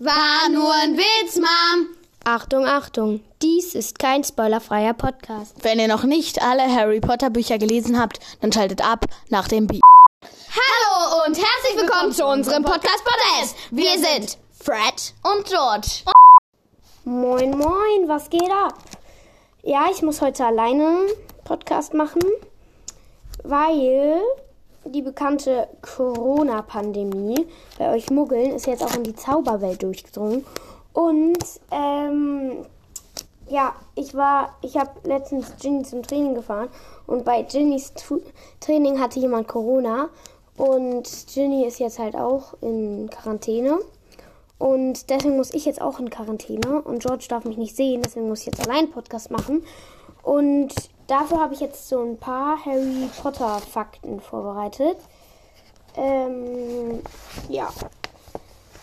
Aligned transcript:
War 0.00 0.48
nur 0.50 0.72
ein 0.74 0.96
Witz, 0.98 1.36
Mom. 1.36 1.86
Achtung, 2.24 2.66
Achtung, 2.66 3.20
dies 3.40 3.76
ist 3.76 4.00
kein 4.00 4.24
spoilerfreier 4.24 4.92
Podcast. 4.92 5.54
Wenn 5.62 5.78
ihr 5.78 5.86
noch 5.86 6.02
nicht 6.02 6.42
alle 6.42 6.62
Harry 6.62 6.98
Potter 6.98 7.30
Bücher 7.30 7.58
gelesen 7.58 8.00
habt, 8.00 8.18
dann 8.40 8.50
schaltet 8.50 8.84
ab 8.84 9.04
nach 9.28 9.46
dem 9.46 9.68
Beat. 9.68 9.82
Hallo 10.50 11.24
und 11.24 11.36
herzlich 11.36 11.80
willkommen 11.80 12.12
zu 12.12 12.26
unserem 12.26 12.64
Podcast 12.64 13.04
Podcast. 13.04 13.56
Wir 13.70 13.92
sind 13.92 14.36
Fred 14.50 15.14
und 15.22 15.46
George. 15.46 16.02
Moin, 17.04 17.56
moin, 17.56 18.08
was 18.08 18.28
geht 18.30 18.50
ab? 18.50 18.74
Ja, 19.62 19.86
ich 19.92 20.02
muss 20.02 20.20
heute 20.20 20.44
alleine 20.44 21.06
Podcast 21.44 21.94
machen, 21.94 22.22
weil 23.44 24.20
die 24.86 25.02
bekannte 25.02 25.68
Corona-Pandemie 25.82 27.46
bei 27.78 27.92
euch 27.92 28.10
Muggeln 28.10 28.52
ist 28.52 28.66
jetzt 28.66 28.82
auch 28.82 28.94
in 28.94 29.04
die 29.04 29.14
Zauberwelt 29.14 29.82
durchgedrungen. 29.82 30.44
Und 30.92 31.38
ähm, 31.70 32.66
ja, 33.48 33.74
ich 33.94 34.14
war, 34.14 34.56
ich 34.62 34.76
habe 34.76 34.90
letztens 35.04 35.54
Ginny 35.60 35.82
zum 35.82 36.02
Training 36.02 36.34
gefahren 36.34 36.68
und 37.06 37.24
bei 37.24 37.42
Ginnys 37.42 37.92
Training 38.60 39.00
hatte 39.00 39.20
jemand 39.20 39.48
Corona 39.48 40.08
und 40.56 41.08
Ginny 41.32 41.66
ist 41.66 41.80
jetzt 41.80 41.98
halt 41.98 42.14
auch 42.14 42.54
in 42.60 43.10
Quarantäne. 43.10 43.78
Und 44.56 45.10
deswegen 45.10 45.36
muss 45.36 45.52
ich 45.52 45.64
jetzt 45.64 45.82
auch 45.82 45.98
in 45.98 46.10
Quarantäne 46.10 46.80
und 46.82 47.00
George 47.00 47.26
darf 47.28 47.44
mich 47.44 47.58
nicht 47.58 47.76
sehen, 47.76 48.02
deswegen 48.02 48.28
muss 48.28 48.40
ich 48.40 48.46
jetzt 48.46 48.66
allein 48.66 48.90
Podcast 48.90 49.30
machen. 49.30 49.64
Und 50.22 50.72
dafür 51.06 51.40
habe 51.40 51.54
ich 51.54 51.60
jetzt 51.60 51.88
so 51.88 52.02
ein 52.02 52.18
paar 52.18 52.64
Harry 52.64 53.08
Potter 53.22 53.58
Fakten 53.60 54.20
vorbereitet. 54.20 54.98
Ähm, 55.96 57.02
ja. 57.48 57.68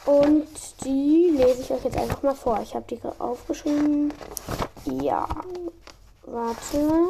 Und 0.05 0.47
die 0.83 1.31
lese 1.33 1.61
ich 1.61 1.71
euch 1.71 1.83
jetzt 1.83 1.97
einfach 1.97 2.23
mal 2.23 2.35
vor. 2.35 2.59
Ich 2.61 2.73
habe 2.73 2.85
die 2.89 2.99
aufgeschrieben. 3.19 4.13
Ja. 4.85 5.27
Warte. 6.25 7.07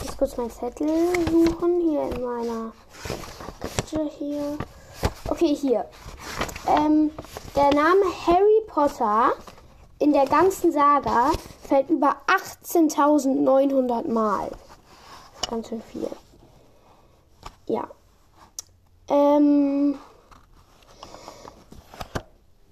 Ich 0.00 0.06
muss 0.06 0.16
kurz 0.16 0.36
meinen 0.36 0.50
Zettel 0.50 0.88
suchen. 1.30 1.80
Hier 1.80 2.02
in 2.02 2.22
meiner 2.22 2.72
Akte 3.60 4.10
hier. 4.18 4.58
Okay, 5.28 5.54
hier. 5.54 5.86
Ähm, 6.66 7.10
der 7.56 7.70
Name 7.74 8.04
Harry 8.26 8.62
Potter 8.68 9.32
in 9.98 10.12
der 10.12 10.26
ganzen 10.26 10.72
Saga 10.72 11.30
fällt 11.70 11.88
über 11.88 12.16
18.900 12.26 14.10
Mal. 14.10 14.50
Ganz 15.48 15.68
schön 15.68 15.80
viel. 15.80 16.08
Ja. 17.66 17.88
Ähm, 19.08 19.96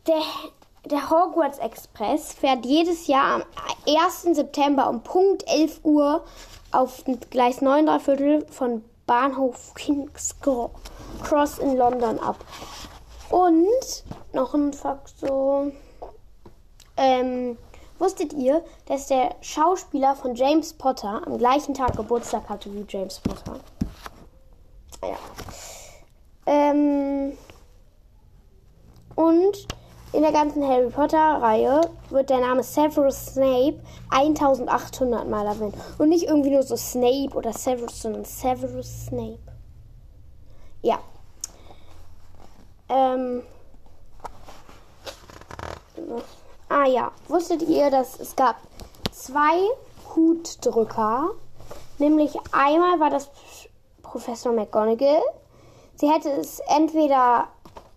der, 0.05 0.23
der 0.87 1.11
Hogwarts 1.11 1.59
Express 1.59 2.33
fährt 2.33 2.67
jedes 2.67 3.07
Jahr 3.07 3.37
am 3.37 3.43
1. 3.87 4.37
September 4.37 4.91
um 4.91 5.01
Punkt 5.05 5.45
11 5.47 5.79
Uhr 5.85 6.25
auf 6.73 7.05
Gleis 7.31 7.61
9 7.61 8.01
Viertel 8.01 8.45
von 8.51 8.85
Bahnhof 9.07 9.75
King's 9.75 10.35
Cross 11.23 11.59
in 11.59 11.77
London 11.77 12.19
ab. 12.19 12.45
Und 13.31 14.05
noch 14.33 14.55
ein 14.55 14.73
Fakt 14.73 15.15
so. 15.21 15.71
Ähm, 16.97 17.57
wusstet 17.99 18.33
ihr, 18.33 18.65
dass 18.87 19.07
der 19.07 19.35
Schauspieler 19.41 20.15
von 20.15 20.35
James 20.35 20.73
Potter 20.73 21.23
am 21.27 21.39
gleichen 21.39 21.75
Tag 21.75 21.97
Geburtstag 21.97 22.49
hatte 22.49 22.73
wie 22.73 22.85
James 22.89 23.21
Potter? 23.21 23.61
Ja. 25.03 25.19
Ähm, 26.47 27.37
und 29.15 29.67
in 30.13 30.23
der 30.23 30.33
ganzen 30.33 30.67
Harry 30.67 30.89
Potter-Reihe 30.89 31.83
wird 32.09 32.31
der 32.31 32.41
Name 32.41 32.63
Severus 32.63 33.27
Snape 33.27 33.79
1800 34.11 35.29
Mal 35.29 35.47
erwähnt. 35.47 35.75
Und 35.99 36.09
nicht 36.09 36.25
irgendwie 36.25 36.51
nur 36.51 36.63
so 36.63 36.77
Snape 36.77 37.35
oder 37.35 37.53
Severus, 37.53 38.01
sondern 38.01 38.25
Severus 38.25 39.07
Snape. 39.07 39.39
Ja. 40.83 40.99
Ähm. 42.89 43.43
Ah 46.69 46.87
ja, 46.87 47.13
wusstet 47.29 47.63
ihr, 47.63 47.91
dass 47.91 48.21
es 48.21 48.37
gab 48.37 48.57
zwei 49.11 49.67
Hutdrücker? 50.15 51.31
Nämlich 51.99 52.39
einmal 52.53 53.01
war 53.01 53.09
das 53.09 53.31
Professor 54.03 54.53
McGonagall. 54.53 55.23
Sie 55.97 56.11
hätte 56.11 56.31
es 56.31 56.61
entweder, 56.69 57.49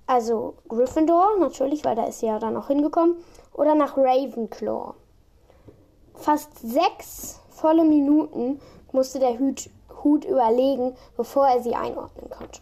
also 0.08 0.56
Gryffindor 0.70 1.38
natürlich, 1.40 1.84
weil 1.84 1.96
da 1.96 2.06
ist 2.06 2.20
sie 2.22 2.28
ja 2.28 2.40
dann 2.40 2.56
auch 2.56 2.68
hingekommen, 2.68 3.18
oder 3.54 3.76
nach 3.76 3.98
Ravenclaw. 3.98 4.94
Fast 6.16 6.58
sechs 6.60 7.40
volle 7.50 7.84
Minuten 7.84 8.62
musste 8.92 9.20
der 9.20 9.38
Hut, 9.38 9.70
Hut 10.04 10.24
überlegen, 10.26 10.96
bevor 11.18 11.48
er 11.48 11.62
sie 11.62 11.76
einordnen 11.76 12.30
konnte. 12.30 12.62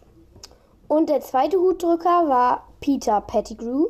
Und 0.88 1.10
der 1.10 1.22
zweite 1.22 1.60
Hutdrücker 1.60 2.28
war 2.28 2.68
Peter 2.82 3.22
Pettigrew. 3.22 3.90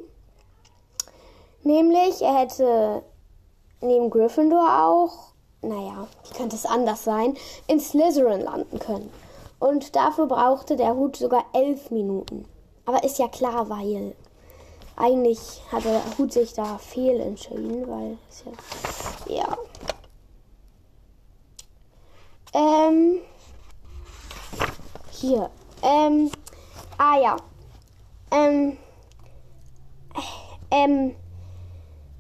Nämlich, 1.64 2.22
er 2.22 2.40
hätte 2.40 3.04
neben 3.82 4.10
Gryffindor 4.10 4.86
auch, 4.86 5.34
naja, 5.62 6.08
wie 6.28 6.38
könnte 6.38 6.56
es 6.56 6.66
anders 6.66 7.04
sein, 7.04 7.36
in 7.68 7.80
Slytherin 7.80 8.42
landen 8.42 8.80
können. 8.80 9.12
Und 9.60 9.96
dafür 9.96 10.26
brauchte 10.26 10.76
der 10.76 10.96
Hut 10.96 11.18
sogar 11.18 11.46
elf 11.54 11.92
Minuten. 11.92 12.46
Aber 12.86 13.04
ist 13.04 13.20
ja 13.20 13.28
klar, 13.28 13.70
weil 13.70 14.16
eigentlich 14.96 15.62
hat 15.72 15.86
der 15.86 16.02
Hut 16.18 16.34
sich 16.34 16.54
da 16.54 16.78
fehlentschieden, 16.78 17.88
weil 17.88 18.18
es 18.30 18.44
ja. 19.28 19.36
Ja. 19.36 19.58
Ähm. 22.54 23.20
Hier. 25.12 25.50
Ähm. 25.84 26.32
Ah 26.98 27.20
ja. 27.20 27.38
Ähm. 28.32 28.78
Ähm. 30.72 31.16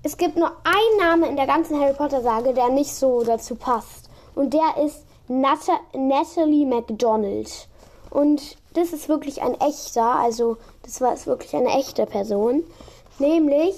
Es 0.02 0.16
gibt 0.16 0.38
nur 0.38 0.52
einen 0.64 0.98
Name 1.00 1.28
in 1.28 1.36
der 1.36 1.48
ganzen 1.48 1.80
Harry 1.80 1.94
Potter-Sage, 1.94 2.54
der 2.54 2.70
nicht 2.70 2.94
so 2.94 3.24
dazu 3.24 3.56
passt. 3.56 4.10
Und 4.34 4.54
der 4.54 4.84
ist 4.84 5.04
Nat 5.28 5.60
Natalie 5.94 6.66
MacDonald. 6.66 7.68
Und 8.10 8.58
das 8.74 8.94
ist 8.94 9.10
wirklich 9.10 9.42
ein 9.42 9.60
echter, 9.60 10.16
also 10.16 10.58
das 10.84 11.02
war 11.02 11.14
ist 11.14 11.28
wirklich 11.28 11.56
eine 11.56 11.70
echte 11.78 12.06
Person. 12.06 12.64
Nämlich, 13.20 13.76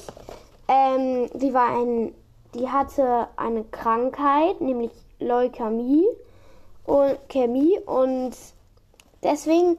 ähm, 0.67 1.29
die 1.33 1.53
war 1.53 1.69
ein, 1.69 2.13
die 2.53 2.69
hatte 2.69 3.27
eine 3.35 3.63
Krankheit, 3.63 4.61
nämlich 4.61 4.91
Leukämie 5.19 6.05
und 6.85 7.17
Chemie 7.29 7.79
und 7.85 8.31
deswegen 9.23 9.77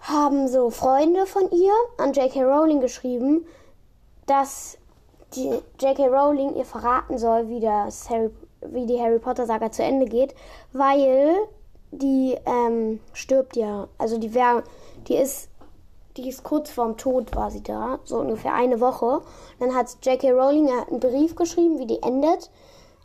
haben 0.00 0.48
so 0.48 0.70
Freunde 0.70 1.26
von 1.26 1.50
ihr 1.50 1.72
an 1.98 2.12
J.K. 2.12 2.42
Rowling 2.42 2.80
geschrieben, 2.80 3.46
dass 4.26 4.78
J.K. 5.36 6.08
Rowling 6.08 6.56
ihr 6.56 6.64
verraten 6.64 7.18
soll, 7.18 7.48
wie, 7.48 7.60
das 7.60 8.10
Harry, 8.10 8.30
wie 8.62 8.86
die 8.86 9.00
Harry 9.00 9.18
Potter 9.18 9.46
Saga 9.46 9.70
zu 9.70 9.82
Ende 9.82 10.06
geht, 10.06 10.34
weil 10.72 11.36
die 11.92 12.36
ähm, 12.46 13.00
stirbt 13.12 13.56
ja. 13.56 13.88
Also 13.98 14.18
die 14.18 14.34
wäre, 14.34 14.64
die 15.08 15.16
ist, 15.16 15.48
die 16.16 16.28
ist 16.28 16.42
kurz 16.42 16.70
vorm 16.70 16.96
Tod 16.96 17.34
war 17.34 17.50
sie 17.50 17.62
da, 17.62 18.00
so 18.04 18.18
ungefähr 18.18 18.54
eine 18.54 18.80
Woche. 18.80 19.22
Dann 19.58 19.74
hat 19.74 19.96
J.K. 20.02 20.30
Rowling 20.32 20.68
einen 20.68 21.00
Brief 21.00 21.34
geschrieben, 21.34 21.78
wie 21.78 21.86
die 21.86 22.02
endet. 22.02 22.50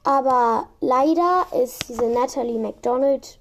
Aber 0.04 0.68
leider 0.82 1.46
ist 1.64 1.90
diese 1.90 2.08
Natalie 2.08 2.60
MacDonald 2.60 3.40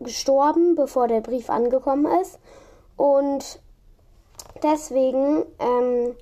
gestorben, 0.00 0.74
bevor 0.74 1.06
der 1.06 1.20
Brief 1.20 1.50
angekommen 1.50 2.06
ist. 2.20 2.38
Und 2.96 3.60
deswegen 4.62 5.44
ähm, 5.60 6.16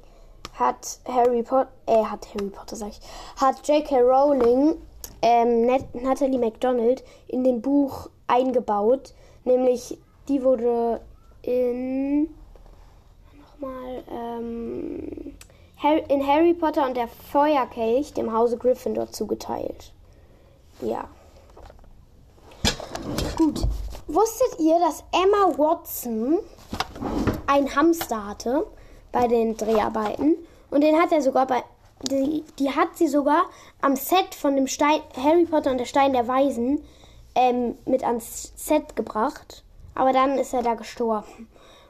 hat 0.61 1.01
Harry 1.07 1.43
Potter, 1.43 1.71
äh, 1.87 2.05
hat 2.05 2.29
Harry 2.35 2.51
Potter, 2.51 2.77
sag 2.77 2.91
ich, 2.91 3.01
hat 3.37 3.67
J.K. 3.67 4.01
Rowling 4.01 4.77
ähm, 5.23 5.67
Nat 5.67 5.95
Natalie 5.95 6.39
MacDonald 6.39 7.03
in 7.27 7.43
dem 7.43 7.61
Buch 7.61 8.11
eingebaut. 8.27 9.15
Nämlich, 9.45 9.99
die 10.29 10.43
wurde 10.45 11.01
in, 11.43 12.29
nochmal, 13.41 14.05
ähm, 14.11 15.35
Harry, 15.79 16.05
in 16.09 16.27
Harry 16.27 16.55
Potter 16.55 16.87
und 16.87 16.97
der 16.97 17.09
Feuerkelch 17.09 18.13
dem 18.13 18.33
Hause 18.33 18.59
Gryffindor 18.59 19.11
zugeteilt. 19.11 19.93
Ja. 20.83 21.09
Gut. 23.37 23.67
Wusstet 24.07 24.59
ihr, 24.59 24.79
dass 24.81 25.05
Emma 25.13 25.57
Watson 25.57 26.41
einen 27.47 27.75
Hamster 27.75 28.27
hatte 28.27 28.67
bei 29.13 29.29
den 29.29 29.57
Dreharbeiten? 29.57 30.37
Und 30.71 30.83
den 30.83 31.01
hat 31.01 31.13
er 31.13 31.23
sogar 31.23 31.47
bei. 31.47 31.63
Die, 32.11 32.45
die 32.59 32.71
hat 32.71 32.97
sie 32.97 33.09
sogar 33.09 33.45
am 33.83 33.95
Set 33.95 34.35
von 34.35 34.57
dem 34.57 34.67
Stein, 34.67 35.01
Harry 35.23 35.45
Potter 35.45 35.71
und 35.71 35.77
der 35.77 35.85
Stein 35.85 36.15
der 36.15 36.27
Weisen 36.27 36.83
ähm, 37.35 37.77
mit 37.85 38.05
ans 38.05 38.55
Set 38.57 38.97
gebracht. 38.97 39.65
Aber 39.95 40.15
dann 40.15 40.39
ist 40.39 40.55
er 40.55 40.63
da 40.63 40.75
gestorben. 40.75 41.49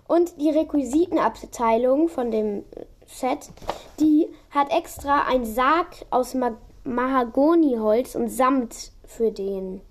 Und 0.08 0.40
die 0.40 0.50
Requisitenabteilung 0.50 2.08
von 2.08 2.32
dem 2.32 2.64
Set. 3.06 3.50
Die 3.98 4.28
hat 4.50 4.72
extra 4.72 5.26
einen 5.26 5.44
Sarg 5.44 6.06
aus 6.10 6.34
Ma 6.34 6.52
Mahagoniholz 6.82 8.14
und 8.14 8.28
Samt 8.30 8.92
für 9.04 9.30
den 9.30 9.82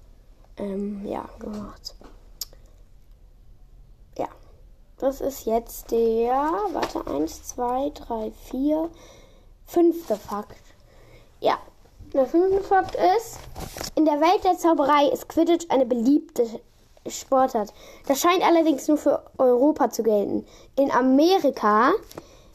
ähm, 0.58 1.06
ja, 1.06 1.30
gemacht. 1.38 1.96
Ja, 4.18 4.28
das 5.00 5.22
ist 5.22 5.46
jetzt 5.46 5.92
der, 5.92 6.52
warte, 6.74 7.08
eins, 7.08 7.44
zwei, 7.44 7.92
drei, 7.94 8.32
vier, 8.50 8.90
fünfte 9.66 10.16
Fakt. 10.16 10.62
Ja, 11.40 11.58
der 12.14 12.26
fünfte 12.26 12.62
Fakt 12.62 12.96
ist, 12.96 13.40
in 13.96 14.06
der 14.06 14.20
Welt 14.20 14.44
der 14.44 14.58
Zauberei 14.58 15.08
ist 15.08 15.30
Quidditch 15.30 15.66
eine 15.70 15.86
beliebte 15.86 16.48
Sportart. 17.08 17.74
Das 18.08 18.20
scheint 18.20 18.44
allerdings 18.44 18.88
nur 18.88 18.98
für 18.98 19.24
Europa 19.38 19.90
zu 19.90 20.04
gelten. 20.04 20.46
In 20.76 20.92
Amerika, 20.92 21.92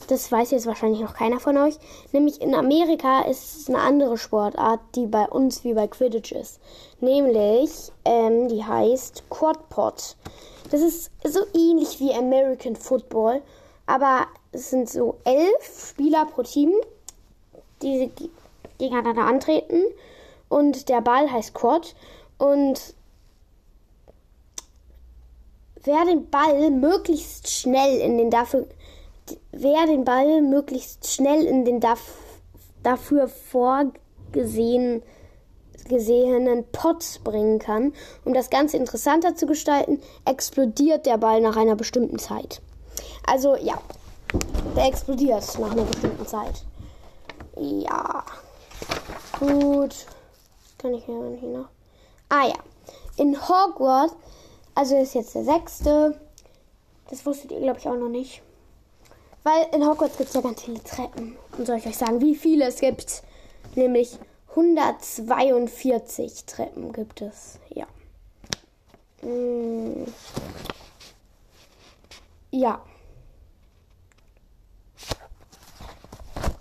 das 0.06 0.30
weiß 0.30 0.50
jetzt 0.52 0.66
wahrscheinlich 0.66 1.00
noch 1.00 1.14
keiner 1.14 1.40
von 1.40 1.56
euch, 1.56 1.76
nämlich 2.12 2.40
in 2.40 2.54
Amerika 2.54 3.22
ist 3.22 3.56
es 3.56 3.68
eine 3.68 3.78
andere 3.78 4.18
Sportart, 4.18 4.80
die 4.94 5.06
bei 5.06 5.26
uns 5.28 5.64
wie 5.64 5.74
bei 5.74 5.86
Quidditch 5.86 6.32
ist. 6.32 6.60
Nämlich, 7.00 7.70
ähm, 8.04 8.48
die 8.48 8.64
heißt 8.64 9.24
Quadpot. 9.30 10.16
Das 10.70 10.80
ist 10.80 11.10
so 11.24 11.40
ähnlich 11.54 12.00
wie 12.00 12.12
American 12.12 12.76
Football, 12.76 13.42
aber 13.86 14.26
es 14.52 14.70
sind 14.70 14.88
so 14.88 15.16
elf 15.24 15.88
Spieler 15.90 16.26
pro 16.26 16.42
Team, 16.42 16.72
die 17.82 18.10
gegeneinander 18.78 19.22
antreten. 19.22 19.82
Und 20.48 20.88
der 20.88 21.00
Ball 21.00 21.30
heißt 21.30 21.54
Quad. 21.54 21.94
Und 22.38 22.94
wer 25.82 26.04
den 26.04 26.28
Ball 26.30 26.70
möglichst 26.70 27.50
schnell 27.50 28.00
in 28.00 28.18
den 28.18 28.30
dafür 28.30 28.66
wer 29.56 29.86
den 29.86 30.04
Ball 30.04 30.42
möglichst 30.42 31.12
schnell 31.12 31.44
in 31.44 31.64
den 31.64 31.80
dafür 32.82 33.28
vorgesehenen 33.28 35.02
gesehenen 35.88 36.64
Pot 36.72 37.20
bringen 37.24 37.58
kann. 37.58 37.92
Um 38.24 38.32
das 38.32 38.48
Ganze 38.48 38.78
interessanter 38.78 39.34
zu 39.34 39.46
gestalten, 39.46 40.00
explodiert 40.24 41.04
der 41.04 41.18
Ball 41.18 41.42
nach 41.42 41.56
einer 41.56 41.76
bestimmten 41.76 42.18
Zeit. 42.18 42.62
Also 43.26 43.54
ja, 43.56 43.78
der 44.74 44.86
explodiert 44.86 45.58
nach 45.58 45.72
einer 45.72 45.84
bestimmten 45.84 46.26
Zeit. 46.26 46.64
Ja. 47.56 48.24
Gut. 49.38 50.06
Kann 50.78 50.94
ich 50.94 51.06
nicht 51.06 51.42
noch. 51.42 51.68
Ah 52.30 52.46
ja. 52.46 52.56
In 53.16 53.36
Hogwarts 53.36 54.14
also 54.74 54.96
ist 54.96 55.14
jetzt 55.14 55.34
der 55.34 55.44
sechste. 55.44 56.18
Das 57.08 57.24
wusstet 57.24 57.52
ihr, 57.52 57.60
glaube 57.60 57.78
ich, 57.78 57.88
auch 57.88 57.96
noch 57.96 58.08
nicht. 58.08 58.42
Weil 59.44 59.68
in 59.72 59.86
Hogwarts 59.86 60.16
gibt 60.16 60.30
es 60.30 60.34
ja 60.34 60.40
ganz 60.40 60.62
viele 60.62 60.82
Treppen. 60.82 61.36
Und 61.56 61.66
soll 61.66 61.76
ich 61.76 61.86
euch 61.86 61.96
sagen, 61.96 62.20
wie 62.20 62.34
viele 62.34 62.66
es 62.66 62.80
gibt? 62.80 63.22
Nämlich 63.76 64.18
142 64.50 66.46
Treppen 66.46 66.92
gibt 66.92 67.20
es. 67.20 67.60
Ja. 67.68 67.86
Hm. 69.20 70.06
Ja. 72.50 72.82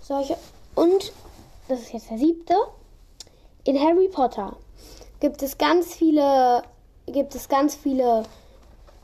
Solche. 0.00 0.36
Und, 0.74 1.12
das 1.68 1.80
ist 1.80 1.92
jetzt 1.92 2.10
der 2.10 2.18
siebte. 2.18 2.54
In 3.64 3.80
Harry 3.80 4.08
Potter 4.08 4.56
gibt 5.20 5.42
es 5.42 5.56
ganz 5.56 5.94
viele 5.94 6.62
gibt 7.06 7.34
es 7.34 7.48
ganz 7.48 7.74
viele 7.74 8.24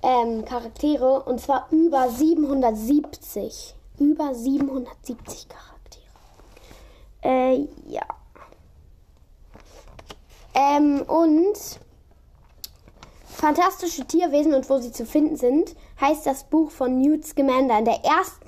ähm, 0.03 0.45
Charaktere 0.45 1.23
und 1.23 1.41
zwar 1.41 1.69
über 1.71 2.09
770. 2.09 3.75
Über 3.99 4.35
770 4.35 5.49
Charaktere. 5.49 6.05
Äh, 7.23 7.69
ja. 7.87 8.07
Ähm, 10.55 11.03
und 11.03 11.81
Fantastische 13.41 14.05
Tierwesen 14.05 14.53
und 14.53 14.69
wo 14.69 14.77
sie 14.77 14.93
zu 14.93 15.07
finden 15.07 15.37
sind, 15.37 15.75
heißt 15.99 16.27
das 16.27 16.45
Buch 16.45 16.71
von 16.71 16.99
Newt 16.99 17.25
Scamander. 17.25 17.79
In 17.79 17.87
der 17.87 18.05
ersten, 18.05 18.47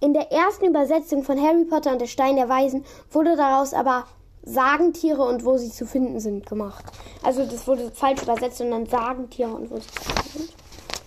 in 0.00 0.12
der 0.12 0.32
ersten 0.32 0.64
Übersetzung 0.64 1.22
von 1.22 1.40
Harry 1.40 1.64
Potter 1.64 1.92
und 1.92 2.00
der 2.00 2.08
Stein 2.08 2.34
der 2.34 2.48
Weisen 2.48 2.84
wurde 3.12 3.36
daraus 3.36 3.72
aber 3.72 4.08
Sagentiere 4.44 5.22
und 5.22 5.44
wo 5.44 5.56
sie 5.56 5.70
zu 5.70 5.86
finden 5.86 6.20
sind 6.20 6.46
gemacht. 6.46 6.84
Also 7.22 7.46
das 7.46 7.66
wurde 7.66 7.90
falsch 7.90 8.22
übersetzt, 8.22 8.58
sondern 8.58 8.86
Sagentiere 8.86 9.54
und 9.54 9.70
wo 9.70 9.76
sie 9.76 9.88
zu 9.88 10.02
finden 10.02 10.38
sind. 10.38 10.54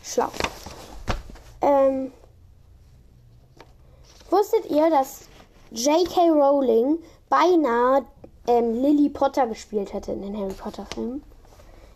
Schlau. 0.03 0.29
Ähm, 1.61 2.11
wusstet 4.29 4.65
ihr, 4.69 4.89
dass 4.89 5.27
J.K. 5.71 6.29
Rowling 6.29 6.99
beinahe 7.29 8.05
ähm, 8.47 8.73
Lily 8.73 9.09
Potter 9.09 9.47
gespielt 9.47 9.93
hätte 9.93 10.13
in 10.13 10.21
den 10.21 10.37
Harry 10.37 10.53
Potter 10.53 10.87
Filmen? 10.93 11.23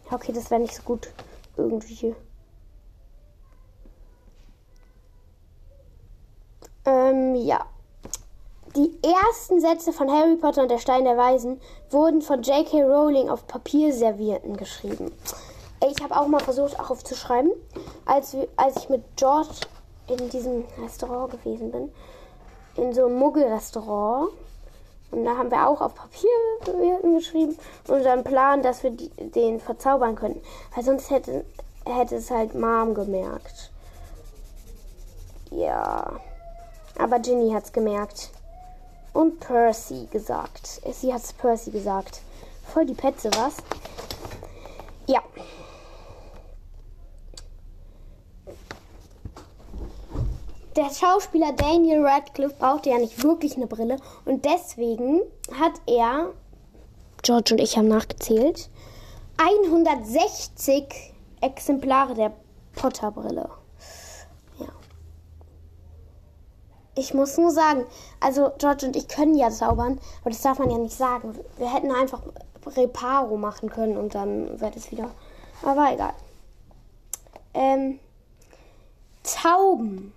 Ja, 0.09 0.17
okay, 0.17 0.33
das 0.33 0.51
wäre 0.51 0.61
nicht 0.61 0.75
so 0.75 0.83
gut 0.83 1.09
irgendwie. 1.57 2.15
Ähm, 6.85 7.35
ja. 7.35 7.65
Die 8.75 8.97
ersten 9.03 9.59
Sätze 9.59 9.91
von 9.91 10.09
Harry 10.09 10.38
Potter 10.38 10.62
und 10.62 10.71
der 10.71 10.77
Stein 10.77 11.03
der 11.03 11.18
Weisen 11.18 11.59
wurden 11.89 12.21
von 12.21 12.41
J.K. 12.41 12.83
Rowling 12.83 13.29
auf 13.29 13.45
Papierservierten 13.45 14.56
geschrieben. 14.56 15.12
Ich 15.85 16.01
habe 16.01 16.15
auch 16.15 16.27
mal 16.27 16.39
versucht, 16.39 16.79
auch 16.79 16.89
aufzuschreiben, 16.89 17.51
als, 18.06 18.38
als 18.56 18.77
ich 18.77 18.89
mit 18.89 19.03
George 19.18 19.50
in 20.07 20.29
diesem 20.29 20.63
Restaurant 20.81 21.31
gewesen 21.31 21.71
bin. 21.71 21.91
In 22.77 22.94
so 22.94 23.07
einem 23.07 23.19
Muggelrestaurant. 23.19 24.29
Und 25.12 25.25
da 25.25 25.35
haben 25.35 25.51
wir 25.51 25.68
auch 25.68 25.81
auf 25.81 25.94
Papierservierten 25.94 27.15
geschrieben 27.15 27.57
und 27.89 27.95
unseren 27.95 28.23
Plan, 28.23 28.62
dass 28.62 28.83
wir 28.83 28.91
die, 28.91 29.09
den 29.18 29.59
verzaubern 29.59 30.15
könnten. 30.15 30.41
Weil 30.73 30.85
sonst 30.85 31.09
hätte, 31.09 31.44
hätte 31.85 32.15
es 32.15 32.31
halt 32.31 32.56
Mom 32.56 32.94
gemerkt. 32.94 33.69
Ja. 35.50 36.21
Aber 36.97 37.19
Ginny 37.19 37.51
hat's 37.51 37.73
gemerkt 37.73 38.31
und 39.13 39.39
Percy 39.39 40.07
gesagt. 40.11 40.81
Sie 40.91 41.13
hat 41.13 41.21
Percy 41.37 41.71
gesagt. 41.71 42.21
Voll 42.73 42.85
die 42.85 42.93
Petze, 42.93 43.29
was? 43.35 43.57
Ja. 45.07 45.21
Der 50.75 50.89
Schauspieler 50.89 51.51
Daniel 51.51 52.05
Radcliffe 52.05 52.55
brauchte 52.57 52.89
ja 52.89 52.97
nicht 52.97 53.21
wirklich 53.23 53.57
eine 53.57 53.67
Brille 53.67 53.97
und 54.23 54.45
deswegen 54.45 55.19
hat 55.59 55.73
er, 55.85 56.31
George 57.23 57.53
und 57.53 57.59
ich 57.59 57.77
haben 57.77 57.89
nachgezählt, 57.89 58.69
160 59.37 61.13
Exemplare 61.41 62.13
der 62.13 62.31
Potter-Brille. 62.75 63.49
Ich 66.95 67.14
muss 67.14 67.38
nur 67.38 67.52
sagen, 67.52 67.86
also 68.19 68.52
George 68.57 68.86
und 68.86 68.95
ich 68.95 69.07
können 69.07 69.36
ja 69.36 69.50
zaubern, 69.50 70.00
aber 70.21 70.30
das 70.30 70.42
darf 70.42 70.60
man 70.60 70.69
ja 70.69 70.78
nicht 70.78 70.95
sagen. 70.95 71.38
Wir 71.57 71.74
hätten 71.74 71.92
einfach 71.92 72.21
Reparo 72.66 73.38
machen 73.38 73.69
können 73.69 73.98
und 73.98 74.14
dann 74.14 74.60
wäre 74.60 74.74
es 74.76 74.92
wieder. 74.92 75.10
Aber 75.64 75.92
egal. 75.94 76.14
Ähm, 77.54 78.00
Tauben 79.24 80.14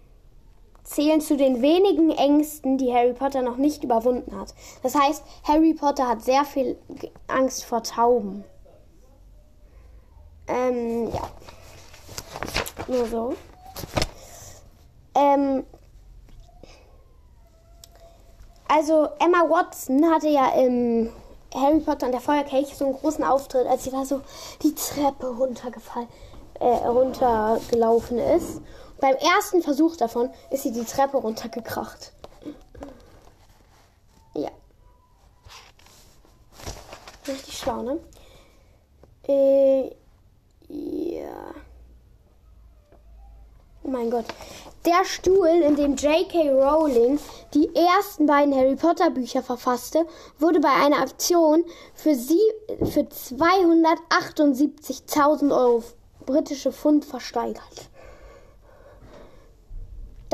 zählen 0.83 1.21
zu 1.21 1.37
den 1.37 1.63
wenigen 1.63 2.11
Ängsten, 2.11 2.77
die 2.79 2.93
Harry 2.93 3.15
Potter 3.15 3.43
noch 3.43 3.57
nicht 3.57 3.85
überwunden 3.85 4.39
hat. 4.39 4.55
Das 4.83 4.95
heißt, 4.95 5.23
Harry 5.45 5.75
Potter 5.75 6.09
hat 6.09 6.23
sehr 6.23 6.45
viel 6.45 6.77
Angst 7.27 7.65
vor 7.65 7.83
Tauben. 7.83 8.45
Ähm, 10.47 11.11
ja. 11.13 11.29
Nur 12.87 13.07
so. 13.07 13.35
Ähm, 15.15 15.65
also 18.75 19.09
Emma 19.21 19.49
Watson 19.49 20.05
hatte 20.11 20.29
ja 20.29 20.49
im 20.55 21.13
Harry 21.55 21.79
Potter 21.79 22.07
und 22.07 22.13
der 22.13 22.21
Feuerkelch 22.21 22.75
so 22.75 22.87
einen 22.87 22.95
großen 22.95 23.23
Auftritt, 23.23 23.67
als 23.69 23.85
sie 23.85 23.91
da 23.91 24.05
so 24.05 24.21
die 24.63 24.75
Treppe 24.75 25.29
runtergefallen, 25.29 26.09
äh, 26.59 26.67
runtergelaufen 26.67 28.19
ist. 28.19 28.61
beim 29.01 29.15
ersten 29.17 29.63
Versuch 29.63 29.97
davon 29.97 30.31
ist 30.51 30.63
sie 30.63 30.73
die 30.73 30.85
Treppe 30.85 31.19
runtergekracht. 31.19 32.13
Ja. 34.35 34.51
Richtig 37.29 37.59
schlau, 37.59 37.83
ne? 37.83 38.01
Äh, 39.29 39.91
ja. 40.69 41.55
Oh 43.83 43.91
mein 43.91 44.11
Gott. 44.11 44.25
Der 44.87 45.05
Stuhl, 45.05 45.49
in 45.49 45.77
dem 45.77 45.97
J.K. 45.97 46.51
Rowling 46.51 47.19
die 47.55 47.75
ersten 47.75 48.27
beiden 48.27 48.55
Harry 48.55 48.77
Potter 48.77 49.11
Bücher 49.11 49.43
verfasste, 49.43 50.07
wurde 50.39 50.61
bei 50.61 50.69
einer 50.69 51.01
Aktion 51.01 51.65
für, 51.95 52.15
sie, 52.15 52.39
für 52.83 53.01
278.000 53.01 55.57
Euro 55.57 55.83
britische 56.27 56.73
Pfund 56.73 57.05
versteigert. 57.05 57.91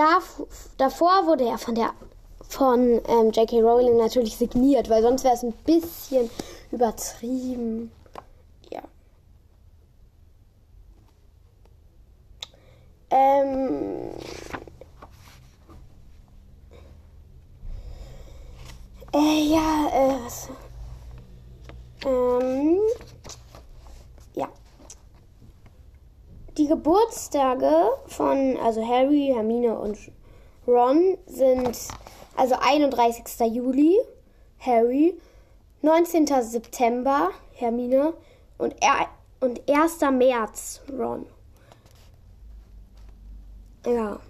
dav 0.00 0.42
davor 0.78 1.26
wurde 1.26 1.45
er 1.45 1.59
von 1.59 1.75
der 1.75 1.92
von 2.49 3.00
ähm, 3.07 3.30
J.K. 3.30 3.61
Rowling 3.61 3.97
natürlich 3.97 4.37
signiert, 4.37 4.90
weil 4.90 5.02
sonst 5.02 5.23
wäre 5.23 5.35
es 5.35 5.45
ein 5.45 5.52
bisschen 5.64 6.28
übertrieben. 6.73 7.92
Ähm, 13.11 14.11
äh, 19.12 19.43
ja, 19.52 19.88
äh, 19.93 20.25
was? 20.25 20.49
Ähm, 22.07 22.79
ja. 24.35 24.49
Die 26.57 26.69
Geburtstage 26.69 27.90
von, 28.07 28.57
also 28.62 28.87
Harry, 28.87 29.33
Hermine 29.35 29.76
und 29.76 29.99
Ron 30.69 31.19
sind 31.26 31.76
also 32.37 32.55
31. 32.61 33.25
Juli, 33.52 33.99
Harry, 34.61 35.19
19. 35.83 36.26
September, 36.43 37.31
Hermine 37.55 38.14
und, 38.57 38.76
er, 38.81 39.09
und 39.40 39.69
1. 39.69 40.00
März, 40.12 40.81
Ron. 40.97 41.26
Ja. 43.87 44.21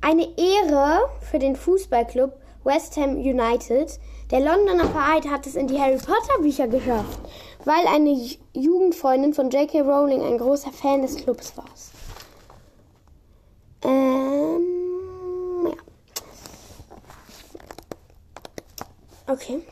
Eine 0.00 0.28
Ehre 0.36 1.08
für 1.30 1.38
den 1.38 1.56
Fußballclub 1.56 2.32
West 2.64 2.96
Ham 2.96 3.16
United. 3.16 3.98
Der 4.30 4.40
Londoner 4.40 4.88
Verein 4.88 5.30
hat 5.30 5.46
es 5.46 5.54
in 5.54 5.68
die 5.68 5.78
Harry 5.78 5.98
Potter 5.98 6.40
Bücher 6.40 6.66
geschafft, 6.66 7.20
weil 7.64 7.86
eine 7.86 8.10
Jugendfreundin 8.54 9.34
von 9.34 9.50
J.K. 9.50 9.82
Rowling 9.82 10.22
ein 10.22 10.38
großer 10.38 10.72
Fan 10.72 11.02
des 11.02 11.16
Clubs 11.16 11.56
war. 11.56 11.64
Ähm, 13.84 15.66
ja. 15.68 15.76
Okay. 19.32 19.62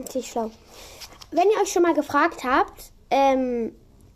Richtig 0.00 0.28
schlau. 0.28 0.50
Wenn 1.30 1.48
ihr 1.50 1.60
euch 1.62 1.72
schon 1.72 1.82
mal 1.82 1.94
gefragt 1.94 2.42
habt, 2.42 2.92
ähm, 3.10 3.72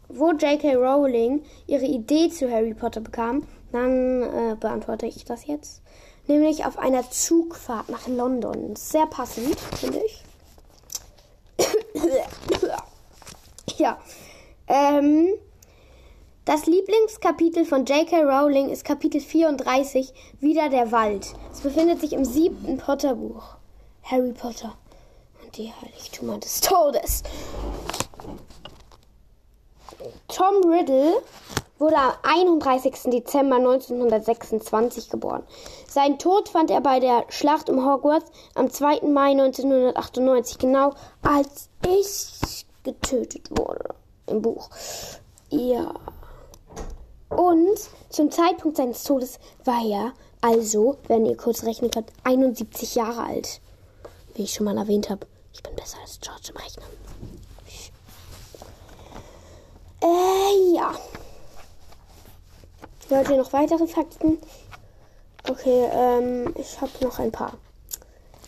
wo 0.09 0.33
J.K. 0.33 0.75
Rowling 0.75 1.43
ihre 1.67 1.85
Idee 1.85 2.31
zu 2.31 2.51
Harry 2.51 2.75
Potter 2.75 3.01
bekam, 3.01 3.47
dann 3.73 4.23
äh, 4.23 4.57
beantworte 4.59 5.07
ich 5.07 5.25
das 5.25 5.47
jetzt. 5.47 5.83
Nämlich 6.27 6.67
auf 6.67 6.79
einer 6.79 7.11
Zugfahrt 7.11 7.89
nach 7.89 8.07
London. 8.07 8.77
Sehr 8.77 9.07
passend, 9.07 9.59
finde 9.59 10.01
ich. 10.05 10.23
ja. 13.79 13.99
Ähm, 14.67 15.29
das 16.45 16.67
Lieblingskapitel 16.67 17.65
von 17.65 17.85
J.K. 17.85 18.23
Rowling 18.23 18.71
ist 18.71 18.85
Kapitel 18.85 19.21
34, 19.21 20.13
Wieder 20.41 20.71
der 20.71 20.93
Wald. 20.93 21.35
Es 21.53 21.61
befindet 21.61 22.01
sich 22.01 22.13
im 22.13 22.25
siebten 22.25 22.79
Potter-Buch. 22.79 23.57
Harry 24.03 24.33
Potter 24.33 24.75
und 25.43 25.57
die 25.59 25.71
Heiligtümer 25.71 26.39
des 26.39 26.63
Todes. 26.63 27.23
Tom 30.29 30.71
Riddle 30.71 31.23
wurde 31.79 31.97
am 31.97 32.13
31. 32.23 32.95
Dezember 33.07 33.57
1926 33.57 35.11
geboren. 35.11 35.43
Seinen 35.89 36.19
Tod 36.19 36.49
fand 36.49 36.71
er 36.71 36.81
bei 36.81 37.01
der 37.01 37.25
Schlacht 37.29 37.71
um 37.71 37.85
Hogwarts 37.85 38.31
am 38.55 38.71
2. 38.71 39.03
Mai 39.09 39.31
1998, 39.31 40.59
genau 40.59 40.93
als 41.23 41.69
ich 41.87 42.67
getötet 42.83 43.51
wurde 43.51 43.95
im 44.27 44.43
Buch. 44.43 44.71
Ja. 45.51 45.95
Und 47.29 47.79
zum 48.09 48.31
Zeitpunkt 48.31 48.77
seines 48.77 49.05
Todes 49.05 49.39
war 49.65 49.85
er, 49.85 50.13
also, 50.41 50.97
wenn 51.09 51.27
ihr 51.27 51.37
kurz 51.37 51.65
rechnen 51.65 51.91
könnt, 51.91 52.11
71 52.25 52.95
Jahre 52.95 53.25
alt. 53.25 53.61
Wie 54.35 54.45
ich 54.45 54.55
schon 54.55 54.67
mal 54.67 54.79
erwähnt 54.79 55.11
habe, 55.11 55.27
ich 55.53 55.63
bin 55.63 55.75
besser 55.75 55.99
als 56.01 56.21
George 56.21 56.51
im 56.51 56.57
Rechnen. 56.57 57.08
Äh, 60.03 60.75
ja. 60.75 60.95
Wollt 63.09 63.31
ihr 63.31 63.37
noch 63.37 63.53
weitere 63.53 63.87
Fakten? 63.87 64.39
Okay, 65.49 65.89
ähm, 65.93 66.55
ich 66.57 66.81
habe 66.81 66.93
noch 67.03 67.19
ein 67.19 67.33
paar. 67.33 67.55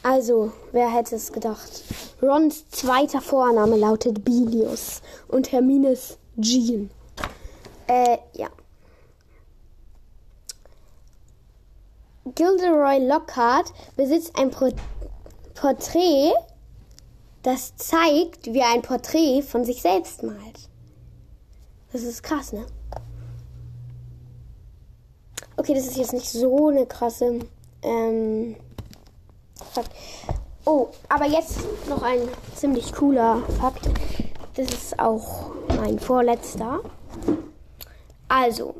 Also, 0.03 0.53
wer 0.73 0.91
hätte 0.91 1.17
es 1.17 1.33
gedacht? 1.33 1.85
Rons 2.23 2.69
zweiter 2.71 3.21
Vorname 3.21 3.77
lautet 3.77 4.25
Bilius 4.25 5.03
und 5.29 5.53
Hermines 5.53 6.19
Jean. 6.39 6.91
Äh, 7.87 8.19
ja. 8.35 8.49
Gilderoy 12.35 13.07
Lockhart 13.07 13.73
besitzt 13.97 14.39
ein 14.39 14.51
Pro 14.51 14.71
Porträt, 15.55 16.33
das 17.43 17.77
zeigt, 17.77 18.47
wie 18.47 18.61
er 18.61 18.73
ein 18.73 18.83
Porträt 18.83 19.43
von 19.43 19.65
sich 19.65 19.83
selbst 19.83 20.23
malt. 20.23 20.70
Das 21.93 22.03
ist 22.03 22.23
krass, 22.23 22.53
ne? 22.53 22.67
Okay, 25.57 25.75
das 25.75 25.87
ist 25.87 25.97
jetzt 25.97 26.13
nicht 26.13 26.31
so 26.31 26.69
eine 26.69 26.87
krasse. 26.87 27.41
Ähm, 27.83 28.57
Fakt. 29.73 29.91
Oh, 30.65 30.89
aber 31.09 31.27
jetzt 31.27 31.59
noch 31.89 32.03
ein 32.03 32.21
ziemlich 32.55 32.93
cooler 32.93 33.43
Fakt. 33.61 33.89
Das 34.55 34.69
ist 34.69 34.99
auch 34.99 35.53
mein 35.69 35.99
vorletzter. 35.99 36.81
Also, 38.29 38.75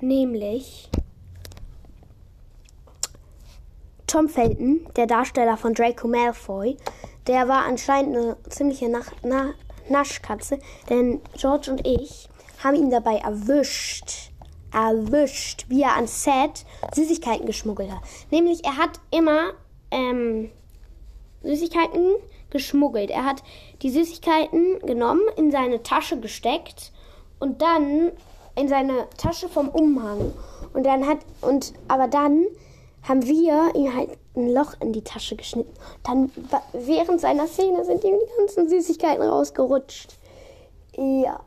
nämlich 0.00 0.90
Tom 4.06 4.28
Felton, 4.28 4.86
der 4.96 5.06
Darsteller 5.06 5.56
von 5.56 5.74
Draco 5.74 6.08
Malfoy, 6.08 6.76
der 7.26 7.48
war 7.48 7.64
anscheinend 7.64 8.16
eine 8.16 8.36
ziemliche 8.48 8.88
Nach 8.88 9.12
Na 9.22 9.52
Naschkatze, 9.90 10.58
denn 10.88 11.20
George 11.36 11.70
und 11.70 11.86
ich 11.86 12.28
haben 12.62 12.76
ihn 12.76 12.90
dabei 12.90 13.16
erwischt, 13.16 14.30
erwischt, 14.72 15.66
wie 15.68 15.82
er 15.82 15.94
ans 15.96 16.24
Set 16.24 16.64
Süßigkeiten 16.94 17.46
geschmuggelt 17.46 17.90
hat. 17.90 18.02
Nämlich, 18.30 18.64
er 18.64 18.76
hat 18.76 19.00
immer 19.10 19.52
ähm, 19.90 20.50
Süßigkeiten 21.42 22.16
geschmuggelt. 22.50 23.10
Er 23.10 23.24
hat 23.24 23.42
die 23.82 23.90
Süßigkeiten 23.90 24.80
genommen, 24.80 25.22
in 25.36 25.50
seine 25.50 25.82
Tasche 25.82 26.18
gesteckt 26.18 26.92
und 27.38 27.62
dann 27.62 28.12
in 28.56 28.68
seine 28.68 29.08
Tasche 29.16 29.48
vom 29.48 29.68
Umhang. 29.68 30.32
Und 30.72 30.84
dann 30.84 31.06
hat, 31.06 31.18
und, 31.40 31.72
aber 31.86 32.08
dann 32.08 32.46
haben 33.02 33.24
wir 33.26 33.74
ihm 33.74 33.94
halt 33.94 34.18
ein 34.36 34.52
Loch 34.52 34.74
in 34.80 34.92
die 34.92 35.02
Tasche 35.02 35.36
geschnitten. 35.36 35.72
Dann, 36.02 36.30
während 36.72 37.20
seiner 37.20 37.46
Szene 37.46 37.84
sind 37.84 38.04
ihm 38.04 38.16
die 38.18 38.36
ganzen 38.38 38.68
Süßigkeiten 38.68 39.22
rausgerutscht. 39.22 40.18
Ja. 40.96 41.40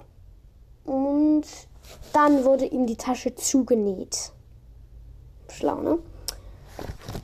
Und 0.85 1.43
dann 2.13 2.43
wurde 2.43 2.65
ihm 2.65 2.85
die 2.87 2.95
Tasche 2.95 3.35
zugenäht. 3.35 4.31
Schlau, 5.49 5.75
ne? 5.75 5.99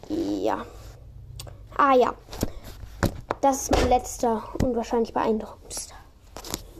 Ja. 0.10 0.66
Ah 1.78 1.96
ja. 1.96 2.14
Das 3.42 3.64
ist 3.64 3.72
mein 3.72 3.90
letzter 3.90 4.44
und 4.64 4.76
wahrscheinlich 4.76 5.14
beeindruckendster 5.14 5.96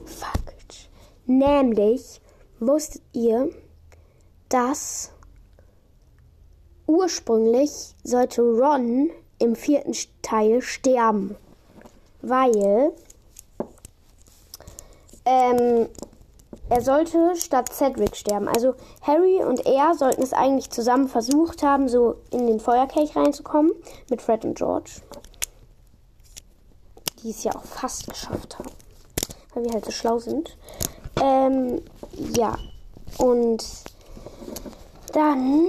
Fakt. 0.06 0.90
Nämlich, 1.26 2.20
wusstet 2.60 3.04
ihr, 3.14 3.50
dass 4.50 5.12
ursprünglich 6.88 7.94
sollte 8.04 8.42
Ron 8.42 9.12
im 9.40 9.56
vierten 9.56 9.94
Teil 10.22 10.62
sterben, 10.62 11.36
weil 12.22 12.94
ähm, 15.26 15.88
er 16.70 16.82
sollte 16.82 17.36
statt 17.36 17.70
Cedric 17.72 18.16
sterben. 18.16 18.48
Also 18.48 18.76
Harry 19.02 19.44
und 19.44 19.66
er 19.66 19.94
sollten 19.96 20.24
es 20.24 20.34
eigentlich 20.34 20.70
zusammen 20.70 21.08
versucht 21.08 21.64
haben, 21.64 21.88
so 21.88 22.16
in 22.32 22.48
den 22.48 22.60
Feuerkelch 22.60 23.16
reinzukommen 23.16 23.72
mit 24.10 24.22
Fred 24.22 24.44
und 24.44 24.58
George. 24.58 25.02
Die 27.22 27.30
es 27.30 27.44
ja 27.44 27.56
auch 27.56 27.64
fast 27.64 28.08
geschafft 28.10 28.58
haben, 28.60 28.70
weil 29.54 29.66
wir 29.66 29.74
halt 29.74 29.86
so 29.86 29.92
schlau 29.92 30.20
sind. 30.20 30.58
Ähm, 31.22 31.82
ja. 32.36 32.58
Und 33.18 33.66
dann 35.14 35.68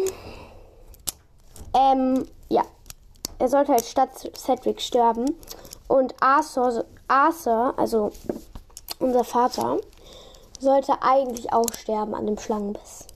ähm, 1.74 2.26
ja. 2.48 2.62
Er 3.38 3.48
sollte 3.48 3.72
halt 3.72 3.84
statt 3.84 4.10
Cedric 4.36 4.80
sterben. 4.80 5.36
Und 5.86 6.14
Arthur, 6.20 6.84
Arthur, 7.06 7.74
also 7.76 8.10
unser 8.98 9.24
Vater, 9.24 9.78
sollte 10.60 11.00
eigentlich 11.02 11.52
auch 11.52 11.72
sterben 11.72 12.14
an 12.14 12.26
dem 12.26 12.38
Schlangenbiss. 12.38 13.06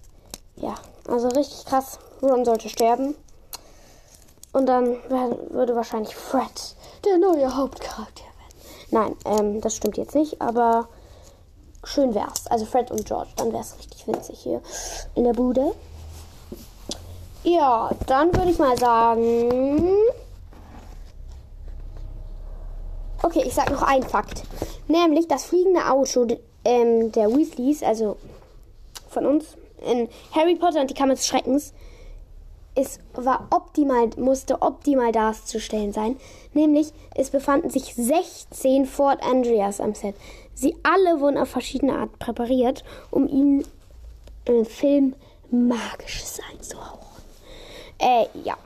Ja, 0.57 0.75
also 1.09 1.29
richtig 1.29 1.65
krass. 1.67 1.99
Ron 2.23 2.45
sollte 2.45 2.69
sterben. 2.69 3.15
Und 4.53 4.67
dann 4.67 4.97
würde 5.51 5.75
wahrscheinlich 5.75 6.15
Fred 6.15 6.77
der 7.05 7.19
neue 7.19 7.57
Hauptcharakter 7.57 8.23
werden. 8.23 8.87
Nein, 8.91 9.17
ähm, 9.25 9.61
das 9.61 9.77
stimmt 9.77 9.97
jetzt 9.97 10.15
nicht, 10.15 10.41
aber 10.41 10.89
schön 11.85 12.15
wär's. 12.15 12.47
Also 12.47 12.65
Fred 12.65 12.91
und 12.91 13.05
George, 13.07 13.31
dann 13.37 13.53
wär's 13.53 13.77
richtig 13.79 14.07
witzig 14.07 14.39
hier 14.39 14.61
in 15.15 15.25
der 15.25 15.33
Bude. 15.33 15.75
Ja, 17.45 17.91
dann 18.07 18.35
würde 18.35 18.51
ich 18.51 18.59
mal 18.59 18.79
sagen. 18.79 19.95
Okay, 23.23 23.43
ich 23.45 23.55
sag 23.55 23.71
noch 23.71 23.83
einen 23.83 24.05
Fakt. 24.05 24.43
Nämlich 24.89 25.29
das 25.29 25.45
fliegende 25.45 25.91
Auto 25.91 26.27
ähm, 26.65 27.13
der 27.13 27.35
Weasleys, 27.35 27.83
also 27.83 28.17
von 29.09 29.27
uns, 29.27 29.57
in 29.85 30.09
Harry 30.33 30.55
Potter 30.55 30.81
und 30.81 30.91
die 30.91 30.95
Kammer 30.95 31.15
des 31.15 31.27
Schreckens, 31.27 31.73
es 32.75 33.01
war 33.15 33.49
optimal, 33.51 34.11
musste 34.17 34.63
optimal 34.63 35.13
darzustellen 35.13 35.93
sein. 35.93 36.17
Nämlich, 36.55 36.93
es 37.15 37.31
befanden 37.31 37.71
sich 37.71 37.95
16 37.95 38.87
Fort 38.87 39.23
Andreas 39.23 39.81
am 39.81 39.95
Set. 39.95 40.15
Sie 40.55 40.77
alle 40.83 41.21
wurden 41.21 41.39
auf 41.39 41.49
verschiedene 41.49 41.99
Art 41.99 42.19
präpariert, 42.19 42.85
um 43.11 43.29
ihnen 43.29 43.65
im 44.45 44.65
Film 44.65 45.15
magisches 45.51 46.41
einzuhauchen. 46.51 47.02
Äh, 48.03 48.27
ja. 48.43 48.57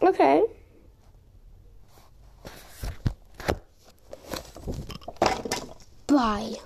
Okay. 0.00 0.42
Bye. 6.06 6.56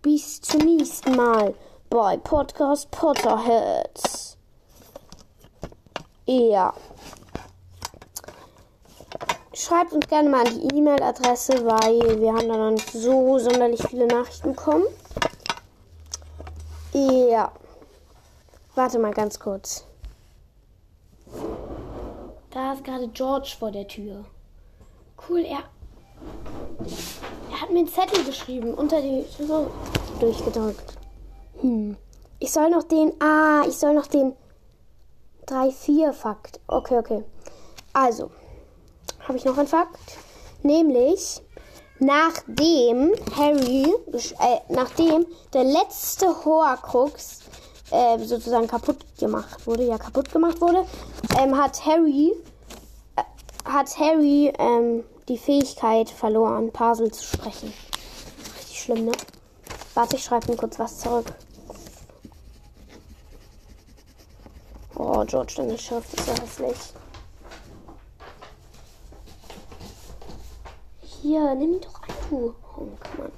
Bis 0.00 0.40
zum 0.40 0.60
nächsten 0.60 1.14
Mal 1.14 1.54
bei 1.90 2.16
Podcast 2.16 2.90
Potterheads. 2.90 4.38
Ja. 6.24 6.72
Schreibt 9.52 9.92
uns 9.92 10.06
gerne 10.06 10.30
mal 10.30 10.46
an 10.46 10.58
die 10.58 10.74
E-Mail-Adresse, 10.74 11.66
weil 11.66 12.18
wir 12.18 12.32
haben 12.32 12.48
da 12.48 12.56
noch 12.56 12.70
nicht 12.70 12.90
so 12.90 13.38
sonderlich 13.38 13.82
viele 13.86 14.06
Nachrichten 14.06 14.54
bekommen. 14.54 14.86
Ja. 16.94 17.52
Warte 18.74 18.98
mal 18.98 19.12
ganz 19.12 19.38
kurz. 19.38 19.87
Da 22.58 22.72
ist 22.72 22.82
gerade 22.82 23.06
George 23.06 23.54
vor 23.56 23.70
der 23.70 23.86
Tür. 23.86 24.24
Cool, 25.28 25.44
er. 25.44 25.62
Er 27.52 27.60
hat 27.60 27.70
mir 27.70 27.78
einen 27.78 27.86
Zettel 27.86 28.24
geschrieben, 28.24 28.74
unter 28.74 29.00
die 29.00 29.24
Tür 29.36 29.70
durchgedrückt. 30.18 30.98
Hm. 31.60 31.96
Ich 32.40 32.50
soll 32.50 32.68
noch 32.68 32.82
den. 32.82 33.12
Ah, 33.22 33.62
ich 33.68 33.78
soll 33.78 33.94
noch 33.94 34.08
den 34.08 34.34
3-4-Fakt. 35.46 36.58
Okay, 36.66 36.98
okay. 36.98 37.22
Also, 37.92 38.32
habe 39.20 39.38
ich 39.38 39.44
noch 39.44 39.56
einen 39.56 39.68
Fakt? 39.68 40.18
Nämlich, 40.64 41.40
nachdem 42.00 43.12
Harry, 43.36 43.86
äh, 44.12 44.58
nachdem 44.68 45.26
der 45.52 45.62
letzte 45.62 46.44
Horcrux 46.44 47.38
äh, 47.90 48.18
sozusagen 48.18 48.66
kaputt 48.66 48.98
gemacht 49.18 49.66
wurde, 49.66 49.84
ja 49.84 49.98
kaputt 49.98 50.30
gemacht 50.30 50.60
wurde, 50.60 50.84
ähm, 51.38 51.56
hat 51.56 51.84
Harry, 51.86 52.32
äh, 53.16 53.22
hat 53.64 53.98
Harry 53.98 54.52
ähm, 54.58 55.04
die 55.28 55.38
Fähigkeit 55.38 56.10
verloren, 56.10 56.72
Parsel 56.72 57.10
zu 57.12 57.24
sprechen. 57.24 57.72
Richtig 58.58 58.80
schlimm, 58.80 59.06
ne? 59.06 59.12
Warte, 59.94 60.16
ich 60.16 60.24
schreibe 60.24 60.52
ihm 60.52 60.56
kurz 60.56 60.78
was 60.78 60.98
zurück. 60.98 61.26
Oh, 64.96 65.24
George, 65.26 65.54
deine 65.56 65.78
Schrift 65.78 66.12
ist 66.14 66.26
ja 66.26 66.34
hässlich. 66.34 66.76
Hier, 71.00 71.54
nimm 71.54 71.80
doch 71.80 72.02
ein, 72.02 72.14
du 72.30 72.54
Honk, 72.76 73.32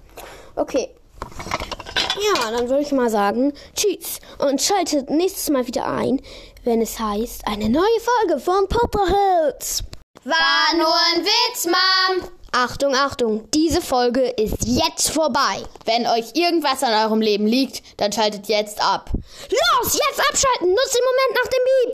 Okay. 0.57 0.95
Ja, 2.35 2.50
dann 2.50 2.69
würde 2.69 2.83
ich 2.83 2.92
mal 2.92 3.09
sagen, 3.09 3.52
tschüss 3.75 4.19
und 4.40 4.61
schaltet 4.61 5.11
nächstes 5.11 5.50
Mal 5.50 5.66
wieder 5.66 5.87
ein, 5.87 6.20
wenn 6.64 6.82
es 6.82 6.99
heißt, 6.99 7.47
eine 7.47 7.68
neue 7.68 7.85
Folge 8.00 8.40
von 8.40 8.68
Potterheads. 8.68 9.85
War 10.25 10.76
nur 10.76 10.94
ein 11.14 11.24
Witz, 11.24 11.66
Mom. 11.66 12.29
Achtung, 12.53 12.94
Achtung, 12.96 13.48
diese 13.53 13.81
Folge 13.81 14.22
ist 14.22 14.66
jetzt 14.66 15.11
vorbei. 15.11 15.62
Wenn 15.85 16.07
euch 16.07 16.35
irgendwas 16.35 16.83
an 16.83 16.92
eurem 16.92 17.20
Leben 17.20 17.46
liegt, 17.46 17.83
dann 18.00 18.12
schaltet 18.12 18.48
jetzt 18.48 18.83
ab. 18.83 19.11
Los, 19.14 19.94
jetzt 19.94 20.20
abschalten, 20.29 20.68
nutzt 20.68 20.94
den 20.94 21.05
Moment 21.05 21.42
nach 21.42 21.48
dem 21.48 21.64
Beep. 21.64 21.88